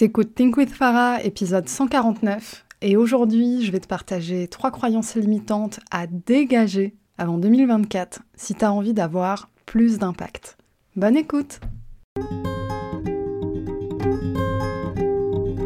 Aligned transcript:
T'écoutes 0.00 0.34
Think 0.34 0.56
with 0.56 0.70
Farah, 0.70 1.22
épisode 1.24 1.68
149, 1.68 2.64
et 2.80 2.96
aujourd'hui 2.96 3.62
je 3.62 3.70
vais 3.70 3.80
te 3.80 3.86
partager 3.86 4.48
trois 4.48 4.70
croyances 4.70 5.14
limitantes 5.14 5.78
à 5.90 6.06
dégager 6.06 6.94
avant 7.18 7.36
2024 7.36 8.22
si 8.34 8.54
t'as 8.54 8.70
envie 8.70 8.94
d'avoir 8.94 9.50
plus 9.66 9.98
d'impact. 9.98 10.56
Bonne 10.96 11.18
écoute 11.18 11.60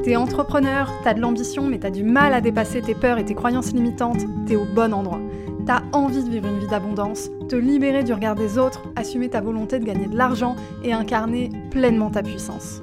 T'es 0.02 0.16
entrepreneur, 0.16 0.90
t'as 1.04 1.14
de 1.14 1.20
l'ambition 1.20 1.68
mais 1.68 1.78
t'as 1.78 1.90
du 1.90 2.02
mal 2.02 2.34
à 2.34 2.40
dépasser 2.40 2.82
tes 2.82 2.96
peurs 2.96 3.18
et 3.18 3.24
tes 3.24 3.36
croyances 3.36 3.72
limitantes, 3.72 4.24
t'es 4.48 4.56
au 4.56 4.64
bon 4.64 4.92
endroit. 4.92 5.20
T'as 5.64 5.84
envie 5.92 6.24
de 6.24 6.30
vivre 6.30 6.48
une 6.48 6.58
vie 6.58 6.66
d'abondance, 6.66 7.30
te 7.48 7.54
libérer 7.54 8.02
du 8.02 8.12
regard 8.12 8.34
des 8.34 8.58
autres, 8.58 8.82
assumer 8.96 9.28
ta 9.28 9.40
volonté 9.40 9.78
de 9.78 9.84
gagner 9.84 10.08
de 10.08 10.16
l'argent 10.16 10.56
et 10.82 10.92
incarner 10.92 11.50
pleinement 11.70 12.10
ta 12.10 12.24
puissance. 12.24 12.82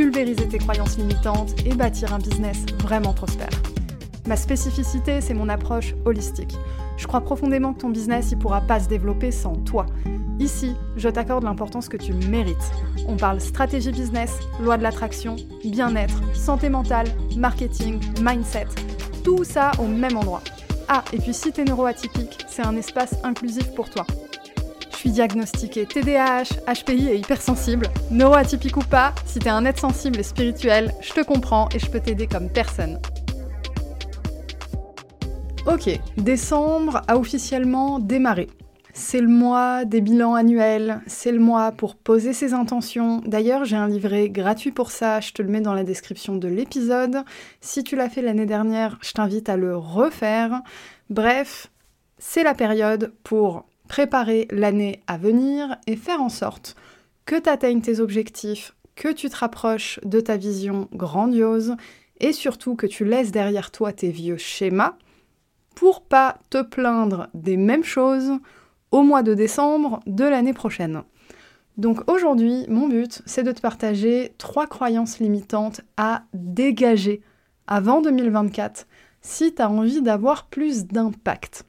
pulvériser 0.00 0.48
tes 0.48 0.56
croyances 0.56 0.96
limitantes 0.96 1.54
et 1.66 1.74
bâtir 1.74 2.14
un 2.14 2.18
business 2.18 2.64
vraiment 2.82 3.12
prospère. 3.12 3.50
Ma 4.26 4.34
spécificité, 4.34 5.20
c'est 5.20 5.34
mon 5.34 5.50
approche 5.50 5.94
holistique. 6.06 6.56
Je 6.96 7.06
crois 7.06 7.20
profondément 7.20 7.74
que 7.74 7.80
ton 7.80 7.90
business 7.90 8.32
ne 8.32 8.36
pourra 8.36 8.62
pas 8.62 8.80
se 8.80 8.88
développer 8.88 9.30
sans 9.30 9.56
toi. 9.56 9.84
Ici, 10.38 10.74
je 10.96 11.10
t'accorde 11.10 11.44
l'importance 11.44 11.90
que 11.90 11.98
tu 11.98 12.14
mérites. 12.14 12.72
On 13.08 13.18
parle 13.18 13.42
stratégie 13.42 13.92
business, 13.92 14.38
loi 14.62 14.78
de 14.78 14.82
l'attraction, 14.82 15.36
bien-être, 15.66 16.22
santé 16.34 16.70
mentale, 16.70 17.08
marketing, 17.36 18.00
mindset. 18.22 18.68
Tout 19.22 19.44
ça 19.44 19.70
au 19.78 19.86
même 19.86 20.16
endroit. 20.16 20.40
Ah, 20.88 21.04
et 21.12 21.18
puis 21.18 21.34
si 21.34 21.52
t'es 21.52 21.64
neuroatypique, 21.64 22.46
c'est 22.48 22.64
un 22.64 22.74
espace 22.76 23.16
inclusif 23.22 23.74
pour 23.74 23.90
toi. 23.90 24.06
Suis 25.00 25.12
diagnostiquée 25.12 25.86
TDAH, 25.86 26.60
HPI 26.66 27.08
et 27.08 27.16
hypersensible. 27.16 27.86
Neuroatypique 28.10 28.76
ou 28.76 28.82
pas, 28.82 29.14
si 29.24 29.38
t'es 29.38 29.48
un 29.48 29.64
être 29.64 29.78
sensible 29.78 30.20
et 30.20 30.22
spirituel, 30.22 30.92
je 31.00 31.14
te 31.14 31.22
comprends 31.22 31.70
et 31.74 31.78
je 31.78 31.90
peux 31.90 32.00
t'aider 32.00 32.26
comme 32.26 32.50
personne. 32.50 33.00
Ok, 35.66 35.88
décembre 36.18 37.00
a 37.08 37.16
officiellement 37.16 37.98
démarré. 37.98 38.48
C'est 38.92 39.22
le 39.22 39.28
mois 39.28 39.86
des 39.86 40.02
bilans 40.02 40.34
annuels, 40.34 41.00
c'est 41.06 41.32
le 41.32 41.40
mois 41.40 41.72
pour 41.72 41.96
poser 41.96 42.34
ses 42.34 42.52
intentions. 42.52 43.22
D'ailleurs, 43.24 43.64
j'ai 43.64 43.76
un 43.76 43.88
livret 43.88 44.28
gratuit 44.28 44.70
pour 44.70 44.90
ça, 44.90 45.20
je 45.20 45.32
te 45.32 45.40
le 45.40 45.48
mets 45.48 45.62
dans 45.62 45.72
la 45.72 45.84
description 45.84 46.36
de 46.36 46.48
l'épisode. 46.48 47.24
Si 47.62 47.84
tu 47.84 47.96
l'as 47.96 48.10
fait 48.10 48.20
l'année 48.20 48.44
dernière, 48.44 48.98
je 49.00 49.12
t'invite 49.12 49.48
à 49.48 49.56
le 49.56 49.74
refaire. 49.74 50.60
Bref, 51.08 51.68
c'est 52.18 52.42
la 52.42 52.52
période 52.52 53.14
pour 53.24 53.64
préparer 53.90 54.46
l'année 54.52 55.02
à 55.08 55.18
venir 55.18 55.76
et 55.88 55.96
faire 55.96 56.22
en 56.22 56.28
sorte 56.28 56.76
que 57.26 57.34
tu 57.34 57.48
atteignes 57.48 57.80
tes 57.80 57.98
objectifs, 57.98 58.76
que 58.94 59.12
tu 59.12 59.28
te 59.28 59.36
rapproches 59.36 59.98
de 60.04 60.20
ta 60.20 60.36
vision 60.36 60.88
grandiose 60.92 61.74
et 62.20 62.32
surtout 62.32 62.76
que 62.76 62.86
tu 62.86 63.04
laisses 63.04 63.32
derrière 63.32 63.72
toi 63.72 63.92
tes 63.92 64.12
vieux 64.12 64.36
schémas 64.36 64.94
pour 65.74 66.02
pas 66.02 66.38
te 66.50 66.62
plaindre 66.62 67.26
des 67.34 67.56
mêmes 67.56 67.82
choses 67.82 68.30
au 68.92 69.02
mois 69.02 69.24
de 69.24 69.34
décembre 69.34 69.98
de 70.06 70.24
l'année 70.24 70.54
prochaine. 70.54 71.02
Donc 71.76 72.08
aujourd'hui, 72.08 72.66
mon 72.68 72.86
but, 72.86 73.22
c'est 73.26 73.42
de 73.42 73.50
te 73.50 73.60
partager 73.60 74.34
trois 74.38 74.68
croyances 74.68 75.18
limitantes 75.18 75.80
à 75.96 76.22
dégager 76.32 77.22
avant 77.66 78.00
2024 78.02 78.86
si 79.20 79.52
tu 79.52 79.60
as 79.60 79.68
envie 79.68 80.00
d'avoir 80.00 80.46
plus 80.46 80.86
d'impact. 80.86 81.64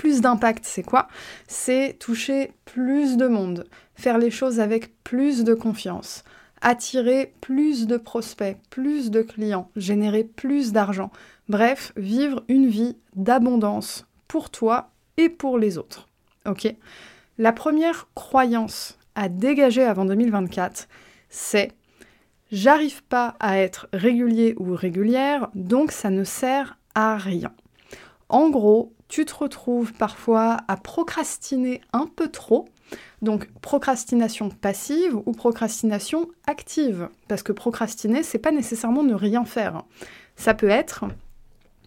Plus 0.00 0.22
d'impact, 0.22 0.64
c'est 0.64 0.82
quoi? 0.82 1.08
C'est 1.46 1.98
toucher 1.98 2.52
plus 2.64 3.18
de 3.18 3.26
monde, 3.26 3.66
faire 3.94 4.16
les 4.16 4.30
choses 4.30 4.58
avec 4.58 4.94
plus 5.04 5.44
de 5.44 5.52
confiance, 5.52 6.24
attirer 6.62 7.34
plus 7.42 7.86
de 7.86 7.98
prospects, 7.98 8.56
plus 8.70 9.10
de 9.10 9.20
clients, 9.20 9.70
générer 9.76 10.24
plus 10.24 10.72
d'argent. 10.72 11.10
Bref, 11.50 11.92
vivre 11.98 12.42
une 12.48 12.66
vie 12.66 12.96
d'abondance 13.14 14.06
pour 14.26 14.48
toi 14.48 14.90
et 15.18 15.28
pour 15.28 15.58
les 15.58 15.76
autres. 15.76 16.08
Ok? 16.46 16.74
La 17.36 17.52
première 17.52 18.08
croyance 18.14 18.96
à 19.14 19.28
dégager 19.28 19.84
avant 19.84 20.06
2024, 20.06 20.88
c'est 21.28 21.72
j'arrive 22.50 23.02
pas 23.02 23.36
à 23.38 23.58
être 23.58 23.86
régulier 23.92 24.54
ou 24.58 24.74
régulière, 24.74 25.50
donc 25.54 25.92
ça 25.92 26.08
ne 26.08 26.24
sert 26.24 26.78
à 26.94 27.18
rien. 27.18 27.52
En 28.30 28.48
gros, 28.48 28.94
tu 29.10 29.24
te 29.26 29.34
retrouves 29.34 29.92
parfois 29.92 30.58
à 30.68 30.76
procrastiner 30.76 31.82
un 31.92 32.06
peu 32.06 32.28
trop. 32.28 32.68
Donc 33.22 33.50
procrastination 33.60 34.48
passive 34.48 35.18
ou 35.26 35.32
procrastination 35.32 36.28
active. 36.46 37.08
Parce 37.28 37.42
que 37.42 37.52
procrastiner, 37.52 38.22
c'est 38.22 38.38
pas 38.38 38.52
nécessairement 38.52 39.02
ne 39.02 39.14
rien 39.14 39.44
faire. 39.44 39.82
Ça 40.36 40.54
peut 40.54 40.70
être 40.70 41.04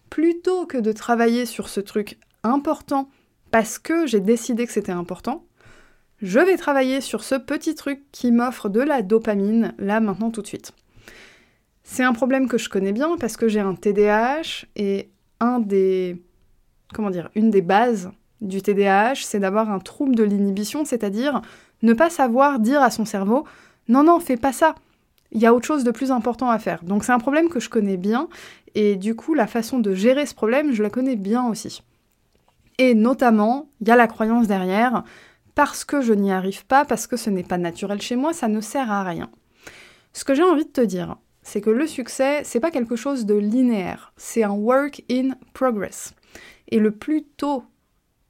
plutôt 0.10 0.68
que 0.68 0.78
de 0.78 0.92
travailler 0.92 1.46
sur 1.46 1.70
ce 1.70 1.80
truc 1.80 2.20
important 2.44 3.10
parce 3.52 3.80
que 3.80 4.06
j'ai 4.06 4.20
décidé 4.20 4.68
que 4.68 4.74
c'était 4.74 4.92
important, 4.92 5.46
je 6.22 6.40
vais 6.40 6.58
travailler 6.58 7.02
sur 7.02 7.24
ce 7.24 7.36
petit 7.36 7.74
truc 7.74 8.02
qui 8.12 8.32
m'offre 8.32 8.68
de 8.70 8.82
la 8.82 9.02
dopamine 9.02 9.74
là 9.78 10.00
maintenant 10.00 10.30
tout 10.30 10.42
de 10.42 10.48
suite. 10.48 10.74
C'est 11.84 12.04
un 12.04 12.14
problème 12.14 12.48
que 12.48 12.58
je 12.58 12.70
connais 12.70 12.92
bien 12.92 13.18
parce 13.18 13.38
que 13.38 13.48
j'ai 13.48 13.60
un 13.60 13.76
TDAH 13.76 14.66
et 14.76 15.10
un 15.40 15.60
des 15.60 16.22
comment 16.94 17.10
dire, 17.10 17.30
une 17.36 17.50
des 17.50 17.62
bases 17.62 18.12
du 18.42 18.62
TDAH, 18.62 19.16
c'est 19.24 19.40
d'avoir 19.40 19.70
un 19.72 19.80
trouble 19.80 20.16
de 20.16 20.24
l'inhibition, 20.24 20.86
c'est-à-dire 20.86 21.42
ne 21.82 21.94
pas 21.94 22.10
savoir 22.10 22.60
dire 22.60 22.82
à 22.82 22.92
son 22.92 23.06
cerveau 23.06 23.46
non, 23.90 24.04
non, 24.04 24.20
fais 24.20 24.38
pas 24.38 24.54
ça. 24.54 24.76
Il 25.32 25.42
y 25.42 25.46
a 25.46 25.54
autre 25.54 25.66
chose 25.66 25.84
de 25.84 25.92
plus 25.92 26.12
important 26.12 26.50
à 26.50 26.60
faire. 26.60 26.84
Donc 26.84 27.04
c'est 27.04 27.12
un 27.12 27.20
problème 27.20 27.50
que 27.50 27.60
je 27.60 27.70
connais 27.70 27.98
bien 27.98 28.30
et 28.76 28.96
du 28.96 29.16
coup 29.16 29.34
la 29.34 29.48
façon 29.48 29.80
de 29.80 29.94
gérer 29.94 30.26
ce 30.26 30.36
problème, 30.36 30.72
je 30.72 30.84
la 30.84 30.90
connais 30.90 31.16
bien 31.16 31.48
aussi. 31.48 31.84
Et 32.78 32.96
notamment, 32.96 33.70
il 33.82 33.88
y 33.88 33.92
a 33.92 33.96
la 33.96 34.08
croyance 34.08 34.48
derrière, 34.48 35.04
parce 35.54 35.86
que 35.86 36.02
je 36.02 36.14
n'y 36.14 36.32
arrive 36.32 36.66
pas, 36.66 36.86
parce 36.86 37.06
que 37.06 37.18
ce 37.18 37.30
n'est 37.30 37.44
pas 37.44 37.58
naturel 37.58 38.02
chez 38.02 38.16
moi, 38.16 38.34
ça 38.34 38.48
ne 38.48 38.62
sert 38.62 38.92
à 38.92 39.04
rien. 39.04 39.30
Ce 40.14 40.24
que 40.24 40.34
j'ai 40.34 40.44
envie 40.44 40.66
de 40.66 40.70
te 40.72 40.82
dire, 40.82 41.18
c'est 41.44 41.62
que 41.62 41.70
le 41.70 41.86
succès, 41.86 42.42
c'est 42.44 42.60
pas 42.60 42.72
quelque 42.72 42.96
chose 42.96 43.26
de 43.26 43.36
linéaire, 43.36 44.14
c'est 44.18 44.44
un 44.44 44.52
work 44.52 45.04
in 45.12 45.32
progress. 45.54 46.14
Et 46.70 46.80
le 46.80 46.92
plus 46.92 47.24
tôt 47.24 47.64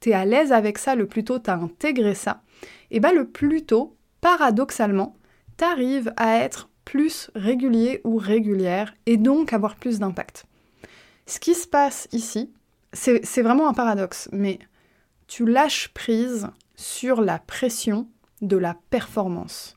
tu 0.00 0.10
es 0.10 0.12
à 0.12 0.26
l'aise 0.26 0.52
avec 0.52 0.76
ça, 0.76 0.94
le 0.94 1.06
plus 1.06 1.24
tôt 1.24 1.38
tu 1.38 1.48
as 1.48 1.54
intégré 1.54 2.14
ça, 2.14 2.42
et 2.90 3.00
bien 3.00 3.12
le 3.12 3.26
plus 3.26 3.64
tôt, 3.64 3.96
paradoxalement, 4.20 5.16
tu 5.56 5.64
arrives 5.64 6.12
à 6.16 6.36
être 6.36 6.68
plus 6.84 7.30
régulier 7.34 8.00
ou 8.04 8.18
régulière 8.18 8.94
et 9.06 9.16
donc 9.16 9.52
avoir 9.52 9.76
plus 9.76 9.98
d'impact. 9.98 10.44
Ce 11.26 11.40
qui 11.40 11.54
se 11.54 11.66
passe 11.66 12.06
ici, 12.12 12.52
c'est 12.92 13.42
vraiment 13.42 13.68
un 13.68 13.72
paradoxe, 13.72 14.28
mais 14.30 14.58
tu 15.26 15.46
lâches 15.46 15.88
prise 15.88 16.48
sur 16.76 17.22
la 17.22 17.38
pression 17.38 18.06
de 18.42 18.56
la 18.56 18.76
performance. 18.90 19.76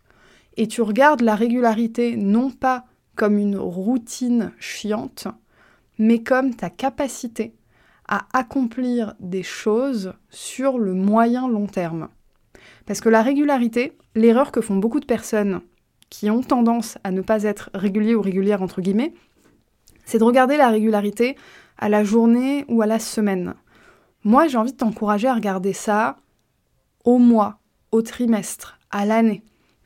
Et 0.58 0.68
tu 0.68 0.82
regardes 0.82 1.22
la 1.22 1.36
régularité 1.36 2.18
non 2.18 2.52
pas 2.52 2.86
comme 3.16 3.38
une 3.38 3.58
routine 3.58 4.52
chiante, 4.60 5.28
mais 5.98 6.22
comme 6.22 6.54
ta 6.54 6.70
capacité 6.70 7.54
à 8.08 8.26
accomplir 8.34 9.16
des 9.20 9.44
choses 9.44 10.14
sur 10.30 10.78
le 10.78 10.94
moyen 10.94 11.48
long 11.48 11.68
terme. 11.68 12.10
Parce 12.86 13.02
que 13.02 13.10
la 13.10 13.22
régularité, 13.22 13.98
l'erreur 14.16 14.52
que 14.52 14.62
font 14.62 14.78
beaucoup 14.78 15.00
de 15.00 15.06
personnes 15.06 15.62
qui 16.10 16.30
ont 16.30 16.42
tendance 16.42 16.98
à 17.04 17.12
ne 17.12 17.22
pas 17.22 17.44
être 17.44 17.70
réguliers 17.74 18.16
ou 18.16 18.22
régulières 18.22 18.62
entre 18.62 18.82
guillemets, 18.82 19.14
c'est 20.06 20.20
de 20.20 20.24
regarder 20.24 20.56
la 20.56 20.70
régularité 20.70 21.36
à 21.78 21.90
la 21.90 22.04
journée 22.04 22.66
ou 22.70 22.82
à 22.82 22.86
la 22.86 23.00
semaine. 23.00 23.56
Moi, 24.24 24.48
j'ai 24.48 24.58
envie 24.58 24.72
de 24.72 24.78
t'encourager 24.78 25.28
à 25.28 25.34
regarder 25.34 25.74
ça 25.74 26.18
au 27.04 27.18
mois, 27.18 27.60
au 27.92 28.02
trimestre, 28.02 28.80
à 28.90 29.06
l'année, 29.06 29.44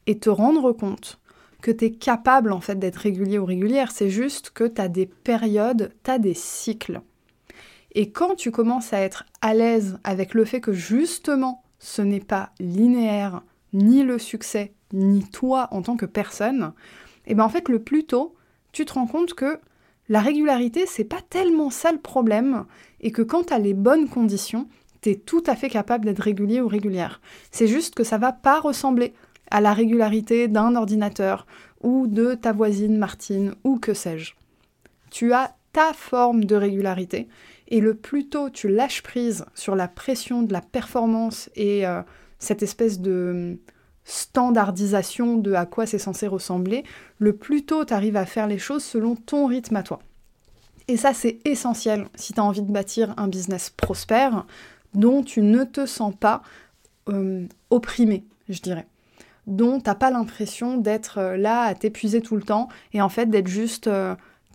et 0.07 0.19
te 0.19 0.29
rendre 0.29 0.71
compte 0.71 1.19
que 1.61 1.71
tu 1.71 1.85
es 1.85 1.91
capable 1.91 2.51
en 2.51 2.61
fait 2.61 2.77
d'être 2.77 2.97
régulier 2.97 3.37
ou 3.37 3.45
régulière, 3.45 3.91
c'est 3.91 4.09
juste 4.09 4.49
que 4.49 4.63
tu 4.63 4.81
as 4.81 4.87
des 4.87 5.05
périodes, 5.05 5.93
tu 6.03 6.11
as 6.11 6.17
des 6.17 6.33
cycles. 6.33 7.01
Et 7.93 8.11
quand 8.11 8.35
tu 8.35 8.51
commences 8.51 8.93
à 8.93 8.99
être 8.99 9.25
à 9.41 9.53
l'aise 9.53 9.99
avec 10.03 10.33
le 10.33 10.45
fait 10.45 10.61
que 10.61 10.73
justement 10.73 11.63
ce 11.79 12.01
n'est 12.01 12.19
pas 12.19 12.51
linéaire, 12.59 13.41
ni 13.73 14.03
le 14.03 14.19
succès, 14.19 14.73
ni 14.93 15.23
toi 15.23 15.67
en 15.71 15.81
tant 15.81 15.97
que 15.97 16.05
personne, 16.05 16.73
et 17.25 17.31
eh 17.31 17.35
bien 17.35 17.43
en 17.43 17.49
fait 17.49 17.69
le 17.69 17.79
plus 17.79 18.05
tôt, 18.05 18.35
tu 18.71 18.85
te 18.85 18.93
rends 18.93 19.07
compte 19.07 19.33
que 19.33 19.59
la 20.09 20.19
régularité, 20.19 20.85
c'est 20.85 21.05
pas 21.05 21.21
tellement 21.29 21.69
ça 21.69 21.91
le 21.91 21.99
problème, 21.99 22.65
et 22.99 23.11
que 23.11 23.21
quand 23.21 23.45
tu 23.47 23.53
as 23.53 23.59
les 23.59 23.73
bonnes 23.73 24.09
conditions, 24.09 24.67
tu 25.01 25.09
es 25.09 25.15
tout 25.15 25.43
à 25.47 25.55
fait 25.55 25.69
capable 25.69 26.05
d'être 26.05 26.19
régulier 26.19 26.61
ou 26.61 26.67
régulière. 26.67 27.21
C'est 27.51 27.67
juste 27.67 27.95
que 27.95 28.03
ça 28.03 28.17
va 28.17 28.31
pas 28.31 28.59
ressembler 28.59 29.13
à 29.49 29.61
la 29.61 29.73
régularité 29.73 30.47
d'un 30.47 30.75
ordinateur 30.75 31.47
ou 31.81 32.07
de 32.07 32.35
ta 32.35 32.53
voisine 32.53 32.97
Martine 32.97 33.55
ou 33.63 33.79
que 33.79 33.93
sais-je. 33.93 34.33
Tu 35.09 35.33
as 35.33 35.55
ta 35.73 35.93
forme 35.93 36.45
de 36.45 36.55
régularité 36.55 37.27
et 37.71 37.79
le 37.79 37.95
plus 37.95 38.27
tôt 38.27 38.49
tu 38.49 38.67
lâches 38.67 39.01
prise 39.01 39.45
sur 39.55 39.75
la 39.75 39.87
pression 39.87 40.43
de 40.43 40.53
la 40.53 40.61
performance 40.61 41.49
et 41.55 41.87
euh, 41.87 42.03
cette 42.37 42.61
espèce 42.61 42.99
de 42.99 43.57
standardisation 44.03 45.37
de 45.37 45.53
à 45.53 45.65
quoi 45.65 45.85
c'est 45.85 45.97
censé 45.97 46.27
ressembler, 46.27 46.83
le 47.17 47.35
plus 47.35 47.65
tôt 47.65 47.85
tu 47.85 47.93
arrives 47.93 48.17
à 48.17 48.25
faire 48.25 48.45
les 48.45 48.57
choses 48.59 48.83
selon 48.83 49.15
ton 49.15 49.47
rythme 49.47 49.77
à 49.77 49.83
toi. 49.83 49.99
Et 50.87 50.97
ça, 50.97 51.13
c'est 51.13 51.39
essentiel 51.45 52.07
si 52.15 52.33
tu 52.33 52.39
as 52.39 52.43
envie 52.43 52.63
de 52.63 52.71
bâtir 52.71 53.13
un 53.17 53.27
business 53.27 53.69
prospère 53.69 54.45
dont 54.93 55.23
tu 55.23 55.41
ne 55.41 55.63
te 55.63 55.85
sens 55.85 56.13
pas 56.13 56.41
euh, 57.07 57.45
opprimé, 57.69 58.25
je 58.49 58.59
dirais. 58.59 58.87
Dont 59.47 59.79
tu 59.79 59.85
n'as 59.85 59.95
pas 59.95 60.11
l'impression 60.11 60.77
d'être 60.77 61.19
euh, 61.19 61.37
là 61.37 61.61
à 61.61 61.75
t'épuiser 61.75 62.21
tout 62.21 62.35
le 62.35 62.41
temps 62.41 62.67
et 62.91 63.01
en 63.01 63.09
fait 63.09 63.27
d'être 63.27 63.47
juste 63.47 63.89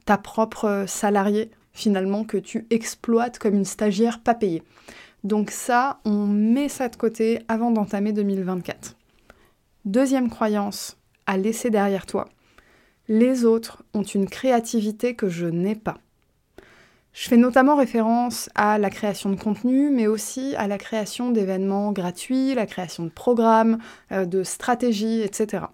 ta 0.04 0.18
propre 0.18 0.84
salariée 0.86 1.50
finalement 1.76 2.24
que 2.24 2.38
tu 2.38 2.66
exploites 2.70 3.38
comme 3.38 3.54
une 3.54 3.64
stagiaire 3.64 4.20
pas 4.20 4.34
payée. 4.34 4.62
Donc 5.24 5.50
ça, 5.50 6.00
on 6.04 6.26
met 6.26 6.68
ça 6.68 6.88
de 6.88 6.96
côté 6.96 7.40
avant 7.48 7.70
d'entamer 7.70 8.12
2024. 8.12 8.96
Deuxième 9.84 10.30
croyance 10.30 10.96
à 11.26 11.36
laisser 11.36 11.70
derrière 11.70 12.06
toi. 12.06 12.28
Les 13.08 13.44
autres 13.44 13.84
ont 13.94 14.02
une 14.02 14.28
créativité 14.28 15.14
que 15.14 15.28
je 15.28 15.46
n'ai 15.46 15.76
pas. 15.76 15.98
Je 17.12 17.28
fais 17.28 17.36
notamment 17.36 17.76
référence 17.76 18.50
à 18.54 18.78
la 18.78 18.90
création 18.90 19.30
de 19.30 19.40
contenu, 19.40 19.90
mais 19.90 20.06
aussi 20.06 20.54
à 20.56 20.68
la 20.68 20.78
création 20.78 21.30
d'événements 21.30 21.92
gratuits, 21.92 22.54
la 22.54 22.66
création 22.66 23.04
de 23.04 23.10
programmes, 23.10 23.78
euh, 24.12 24.26
de 24.26 24.42
stratégies, 24.42 25.22
etc. 25.22 25.64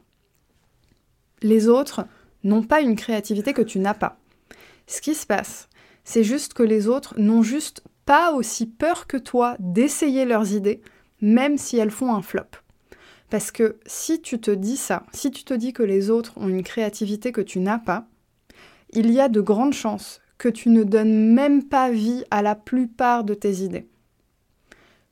Les 1.43 1.69
autres 1.69 2.07
n'ont 2.45 2.63
pas 2.63 2.81
une 2.81 2.97
créativité 2.97 3.53
que 3.53 3.63
tu 3.63 3.79
n'as 3.79 3.95
pas. 3.95 4.19
Ce 4.87 5.01
qui 5.01 5.15
se 5.15 5.27
passe, 5.27 5.69
c'est 6.05 6.25
juste 6.25 6.55
que 6.55 6.63
les 6.63 6.89
autres 6.89 7.15
n'ont 7.19 7.43
juste 7.43 7.83
pas 8.05 8.33
aussi 8.33 8.67
peur 8.67 9.07
que 9.07 9.17
toi 9.17 9.57
d'essayer 9.59 10.25
leurs 10.25 10.53
idées, 10.53 10.83
même 11.21 11.57
si 11.59 11.77
elles 11.79 11.91
font 11.91 12.15
un 12.15 12.23
flop. 12.23 12.43
Parce 13.31 13.51
que 13.51 13.77
si 13.87 14.21
tu 14.21 14.41
te 14.41 14.51
dis 14.51 14.77
ça, 14.77 15.05
si 15.13 15.31
tu 15.31 15.45
te 15.45 15.55
dis 15.55 15.73
que 15.73 15.83
les 15.83 16.11
autres 16.11 16.37
ont 16.37 16.49
une 16.49 16.63
créativité 16.63 17.33
que 17.33 17.41
tu 17.41 17.61
n'as 17.61 17.79
pas, 17.79 18.07
il 18.91 19.11
y 19.11 19.21
a 19.21 19.29
de 19.29 19.41
grandes 19.41 19.73
chances 19.73 20.21
que 20.37 20.49
tu 20.49 20.69
ne 20.69 20.83
donnes 20.83 21.33
même 21.33 21.63
pas 21.63 21.91
vie 21.91 22.25
à 22.31 22.43
la 22.43 22.55
plupart 22.55 23.25
de 23.25 23.35
tes 23.35 23.63
idées. 23.63 23.89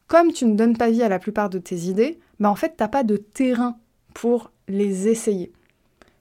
Comme 0.07 0.33
tu 0.33 0.45
ne 0.45 0.57
donnes 0.57 0.77
pas 0.77 0.91
vie 0.91 1.05
à 1.05 1.09
la 1.09 1.21
plupart 1.21 1.49
de 1.49 1.59
tes 1.59 1.77
idées, 1.77 2.19
bah 2.41 2.51
en 2.51 2.57
fait, 2.57 2.77
tu 2.77 2.83
n'as 2.83 2.89
pas 2.89 3.05
de 3.05 3.17
terrain 3.17 3.79
pour 4.13 4.51
les 4.67 5.09
essayer. 5.09 5.53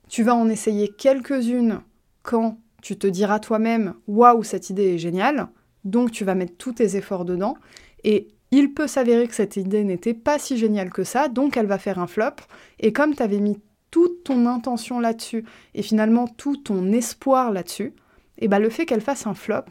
Tu 0.08 0.24
vas 0.24 0.36
en 0.36 0.48
essayer 0.48 0.90
quelques-unes 0.90 1.82
quand 2.22 2.60
tu 2.82 2.98
te 2.98 3.08
diras 3.08 3.40
toi-même 3.40 3.94
Waouh, 4.08 4.44
cette 4.44 4.70
idée 4.70 4.96
est 4.96 4.98
géniale, 4.98 5.48
donc 5.84 6.12
tu 6.12 6.24
vas 6.24 6.36
mettre 6.36 6.58
tous 6.58 6.74
tes 6.74 6.96
efforts 6.96 7.26
dedans, 7.26 7.56
et 8.04 8.28
il 8.52 8.74
peut 8.74 8.88
s'avérer 8.88 9.28
que 9.28 9.36
cette 9.36 9.58
idée 9.58 9.84
n'était 9.84 10.14
pas 10.14 10.40
si 10.40 10.58
géniale 10.58 10.90
que 10.90 11.04
ça, 11.04 11.28
donc 11.28 11.58
elle 11.58 11.68
va 11.68 11.78
faire 11.78 12.00
un 12.00 12.08
flop. 12.08 12.36
Et 12.80 12.94
comme 12.94 13.16
tu 13.16 13.22
avais 13.22 13.40
mis 13.40 13.60
toute 13.92 14.24
ton 14.24 14.46
intention 14.46 15.00
là-dessus 15.00 15.46
et 15.74 15.82
finalement 15.82 16.28
tout 16.28 16.58
ton 16.58 16.92
espoir 16.92 17.52
là-dessus, 17.52 17.94
et 18.42 18.46
eh 18.46 18.48
ben 18.48 18.60
le 18.60 18.70
fait 18.70 18.86
qu'elle 18.86 19.02
fasse 19.02 19.28
un 19.28 19.34
flop, 19.34 19.66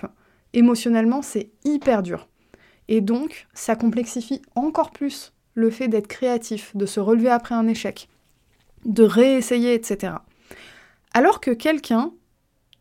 émotionnellement, 0.52 1.22
c'est 1.22 1.50
hyper 1.64 2.02
dur. 2.02 2.28
Et 2.88 3.00
donc, 3.00 3.46
ça 3.54 3.76
complexifie 3.76 4.42
encore 4.54 4.90
plus 4.90 5.32
le 5.54 5.70
fait 5.70 5.88
d'être 5.88 6.06
créatif, 6.06 6.76
de 6.76 6.86
se 6.86 7.00
relever 7.00 7.30
après 7.30 7.54
un 7.54 7.66
échec, 7.66 8.08
de 8.84 9.02
réessayer, 9.02 9.74
etc. 9.74 10.14
Alors 11.14 11.40
que 11.40 11.50
quelqu'un 11.50 12.12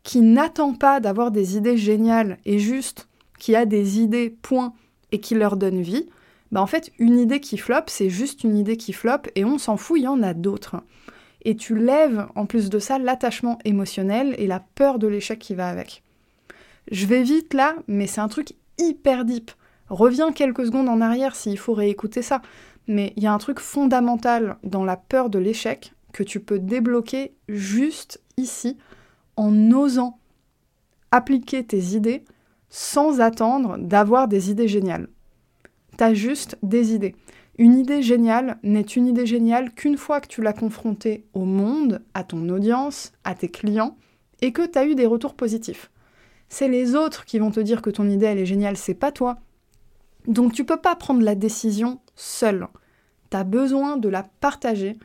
qui 0.08 0.22
n'attend 0.22 0.74
pas 0.74 1.02
d'avoir 1.02 1.32
des 1.32 1.58
idées 1.58 1.76
géniales 1.76 2.38
et 2.46 2.60
juste 2.60 3.10
qui 3.40 3.58
a 3.58 3.66
des 3.66 4.00
idées, 4.00 4.30
point, 4.42 4.74
et 5.12 5.20
qui 5.20 5.36
leur 5.36 5.58
donne 5.58 5.82
vie, 5.82 6.08
bah 6.54 6.62
en 6.62 6.66
fait, 6.66 6.94
une 6.98 7.20
idée 7.20 7.42
qui 7.42 7.58
floppe, 7.58 7.90
c'est 7.90 8.10
juste 8.10 8.46
une 8.46 8.56
idée 8.56 8.78
qui 8.78 8.94
floppe 8.94 9.28
et 9.36 9.44
on 9.44 9.58
s'en 9.58 9.76
fout, 9.76 10.00
il 10.00 10.04
y 10.04 10.08
en 10.08 10.24
a 10.24 10.34
d'autres. 10.34 10.78
Et 11.42 11.58
tu 11.58 11.76
lèves 11.76 12.26
en 12.36 12.46
plus 12.46 12.70
de 12.70 12.80
ça 12.80 13.00
l'attachement 13.00 13.60
émotionnel 13.66 14.34
et 14.38 14.48
la 14.48 14.62
peur 14.62 14.98
de 14.98 15.08
l'échec 15.08 15.40
qui 15.40 15.56
va 15.56 15.68
avec. 15.68 16.04
Je 16.90 17.06
vais 17.06 17.24
vite 17.24 17.54
là, 17.54 17.76
mais 17.90 18.08
c'est 18.08 18.22
un 18.22 18.30
truc 18.30 18.54
hyper 18.78 19.26
deep. 19.26 19.52
Reviens 19.90 20.32
quelques 20.32 20.68
secondes 20.68 20.88
en 20.88 21.02
arrière 21.02 21.36
s'il 21.36 21.60
faut 21.60 21.74
réécouter 21.74 22.22
ça. 22.22 22.42
Mais 22.88 23.12
il 23.18 23.24
y 23.24 23.28
a 23.28 23.34
un 23.34 23.40
truc 23.40 23.60
fondamental 23.60 24.56
dans 24.64 24.86
la 24.86 24.96
peur 24.96 25.30
de 25.30 25.38
l'échec 25.38 25.92
que 26.14 26.24
tu 26.24 26.40
peux 26.40 26.60
débloquer 26.60 27.34
juste 27.50 28.22
ici 28.38 28.78
en 29.38 29.72
osant 29.72 30.20
appliquer 31.12 31.64
tes 31.64 31.96
idées 31.96 32.24
sans 32.70 33.22
attendre 33.22 33.78
d'avoir 33.78 34.28
des 34.28 34.52
idées 34.52 34.68
géniales. 34.68 35.08
T'as 35.96 36.14
juste 36.14 36.58
des 36.62 36.94
idées. 36.94 37.16
Une 37.58 37.76
idée 37.76 38.04
géniale 38.04 38.60
n'est 38.62 38.82
une 38.82 39.08
idée 39.08 39.26
géniale 39.26 39.74
qu'une 39.74 39.98
fois 39.98 40.22
que 40.22 40.28
tu 40.28 40.42
l'as 40.42 40.54
confrontée 40.54 41.26
au 41.34 41.46
monde, 41.46 42.04
à 42.14 42.24
ton 42.24 42.50
audience, 42.50 43.14
à 43.24 43.34
tes 43.34 43.48
clients, 43.48 43.98
et 44.42 44.52
que 44.52 44.66
tu 44.66 44.78
as 44.78 44.86
eu 44.86 44.94
des 44.94 45.08
retours 45.08 45.34
positifs. 45.34 45.90
C'est 46.50 46.68
les 46.68 46.96
autres 46.96 47.26
qui 47.26 47.40
vont 47.40 47.52
te 47.52 47.60
dire 47.60 47.82
que 47.82 47.90
ton 47.90 48.08
idée 48.08 48.28
elle 48.28 48.38
est 48.38 48.46
géniale, 48.46 48.78
c'est 48.78 48.94
pas 48.94 49.12
toi. 49.12 49.38
Donc 50.28 50.54
tu 50.54 50.66
peux 50.66 50.78
pas 50.78 50.96
prendre 50.96 51.24
la 51.24 51.36
décision 51.36 52.00
seul. 52.16 52.68
Tu 53.32 53.38
as 53.38 53.44
besoin 53.44 53.98
de 53.98 54.10
la 54.10 54.24
partager 54.24 54.98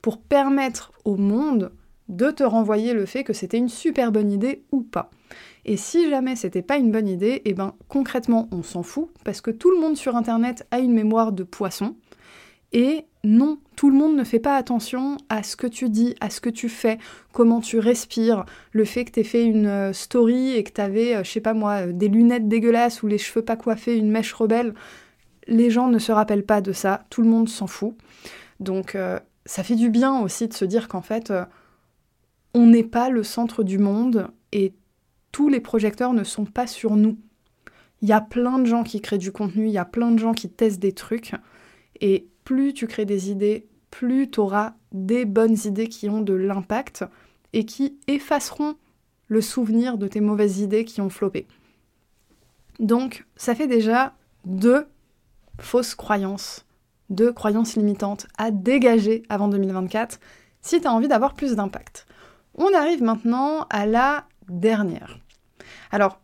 pour 0.00 0.20
permettre 0.20 0.92
au 1.04 1.16
monde 1.16 1.72
de 2.08 2.30
te 2.30 2.42
renvoyer 2.42 2.94
le 2.94 3.06
fait 3.06 3.24
que 3.24 3.32
c'était 3.32 3.58
une 3.58 3.68
super 3.68 4.12
bonne 4.12 4.30
idée 4.30 4.62
ou 4.72 4.82
pas. 4.82 5.10
Et 5.64 5.76
si 5.76 6.08
jamais 6.08 6.36
c'était 6.36 6.62
pas 6.62 6.76
une 6.76 6.92
bonne 6.92 7.08
idée, 7.08 7.42
et 7.44 7.50
eh 7.50 7.54
ben 7.54 7.74
concrètement 7.88 8.48
on 8.52 8.62
s'en 8.62 8.84
fout 8.84 9.10
parce 9.24 9.40
que 9.40 9.50
tout 9.50 9.70
le 9.70 9.80
monde 9.80 9.96
sur 9.96 10.16
internet 10.16 10.66
a 10.70 10.78
une 10.78 10.92
mémoire 10.92 11.32
de 11.32 11.42
poisson. 11.42 11.96
Et 12.72 13.06
non, 13.24 13.58
tout 13.74 13.90
le 13.90 13.96
monde 13.96 14.16
ne 14.16 14.22
fait 14.22 14.38
pas 14.38 14.56
attention 14.56 15.16
à 15.28 15.42
ce 15.42 15.56
que 15.56 15.66
tu 15.66 15.88
dis, 15.88 16.14
à 16.20 16.30
ce 16.30 16.40
que 16.40 16.50
tu 16.50 16.68
fais, 16.68 16.98
comment 17.32 17.60
tu 17.60 17.78
respires, 17.78 18.44
le 18.70 18.84
fait 18.84 19.04
que 19.04 19.10
tu 19.10 19.24
fait 19.24 19.44
une 19.44 19.66
euh, 19.66 19.92
story 19.92 20.52
et 20.52 20.62
que 20.62 20.72
tu 20.72 20.80
avais, 20.80 21.16
euh, 21.16 21.24
je 21.24 21.30
sais 21.30 21.40
pas 21.40 21.54
moi, 21.54 21.86
euh, 21.86 21.92
des 21.92 22.08
lunettes 22.08 22.48
dégueulasses 22.48 23.02
ou 23.02 23.08
les 23.08 23.18
cheveux 23.18 23.44
pas 23.44 23.56
coiffés, 23.56 23.96
une 23.96 24.10
mèche 24.10 24.32
rebelle. 24.32 24.74
Les 25.48 25.70
gens 25.70 25.88
ne 25.88 25.98
se 25.98 26.12
rappellent 26.12 26.46
pas 26.46 26.60
de 26.60 26.72
ça, 26.72 27.04
tout 27.10 27.22
le 27.22 27.28
monde 27.28 27.48
s'en 27.48 27.66
fout. 27.66 27.94
Donc 28.60 28.96
ça 29.44 29.62
fait 29.62 29.74
du 29.76 29.90
bien 29.90 30.20
aussi 30.20 30.48
de 30.48 30.54
se 30.54 30.64
dire 30.64 30.88
qu'en 30.88 31.02
fait, 31.02 31.32
on 32.56 32.66
n'est 32.66 32.82
pas 32.82 33.10
le 33.10 33.22
centre 33.22 33.62
du 33.62 33.76
monde 33.76 34.28
et 34.50 34.72
tous 35.30 35.50
les 35.50 35.60
projecteurs 35.60 36.14
ne 36.14 36.24
sont 36.24 36.46
pas 36.46 36.66
sur 36.66 36.96
nous. 36.96 37.18
Il 38.00 38.08
y 38.08 38.14
a 38.14 38.22
plein 38.22 38.58
de 38.58 38.64
gens 38.64 38.82
qui 38.82 39.02
créent 39.02 39.18
du 39.18 39.30
contenu, 39.30 39.66
il 39.66 39.72
y 39.72 39.78
a 39.78 39.84
plein 39.84 40.10
de 40.10 40.18
gens 40.18 40.32
qui 40.32 40.48
testent 40.48 40.80
des 40.80 40.92
trucs. 40.92 41.32
Et 42.00 42.28
plus 42.44 42.72
tu 42.72 42.86
crées 42.86 43.04
des 43.04 43.30
idées, 43.30 43.66
plus 43.90 44.30
tu 44.30 44.40
auras 44.40 44.72
des 44.92 45.26
bonnes 45.26 45.58
idées 45.66 45.88
qui 45.88 46.08
ont 46.08 46.22
de 46.22 46.32
l'impact 46.32 47.04
et 47.52 47.66
qui 47.66 47.98
effaceront 48.06 48.76
le 49.28 49.42
souvenir 49.42 49.98
de 49.98 50.08
tes 50.08 50.22
mauvaises 50.22 50.60
idées 50.60 50.86
qui 50.86 51.02
ont 51.02 51.10
floppé. 51.10 51.46
Donc, 52.80 53.26
ça 53.36 53.54
fait 53.54 53.66
déjà 53.66 54.14
deux 54.46 54.86
fausses 55.60 55.94
croyances, 55.94 56.64
deux 57.10 57.34
croyances 57.34 57.76
limitantes 57.76 58.26
à 58.38 58.50
dégager 58.50 59.24
avant 59.28 59.48
2024 59.48 60.20
si 60.62 60.80
tu 60.80 60.86
as 60.86 60.92
envie 60.92 61.08
d'avoir 61.08 61.34
plus 61.34 61.54
d'impact. 61.54 62.06
On 62.56 62.72
arrive 62.74 63.02
maintenant 63.02 63.66
à 63.70 63.86
la 63.86 64.24
dernière. 64.48 65.18
Alors, 65.90 66.20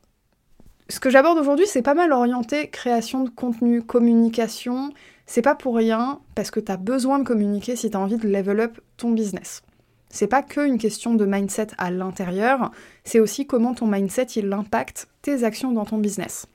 ce 0.88 0.98
que 0.98 1.10
j'aborde 1.10 1.38
aujourd'hui, 1.38 1.66
c'est 1.66 1.82
pas 1.82 1.94
mal 1.94 2.12
orienté 2.12 2.68
création 2.68 3.24
de 3.24 3.30
contenu, 3.30 3.82
communication. 3.82 4.92
C'est 5.26 5.42
pas 5.42 5.54
pour 5.54 5.76
rien, 5.76 6.20
parce 6.34 6.50
que 6.50 6.60
tu 6.60 6.72
as 6.72 6.76
besoin 6.76 7.18
de 7.18 7.24
communiquer 7.24 7.76
si 7.76 7.90
tu 7.90 7.96
as 7.96 8.00
envie 8.00 8.16
de 8.16 8.28
level 8.28 8.60
up 8.60 8.80
ton 8.96 9.10
business. 9.10 9.62
C'est 10.08 10.26
pas 10.26 10.42
que 10.42 10.66
une 10.66 10.78
question 10.78 11.14
de 11.14 11.24
mindset 11.24 11.68
à 11.78 11.90
l'intérieur, 11.90 12.70
c'est 13.04 13.20
aussi 13.20 13.46
comment 13.46 13.74
ton 13.74 13.86
mindset 13.86 14.26
il 14.36 14.52
impacte 14.52 15.08
tes 15.22 15.44
actions 15.44 15.72
dans 15.72 15.86
ton 15.86 15.98
business. 15.98 16.46